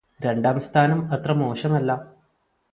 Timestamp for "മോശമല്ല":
1.33-1.91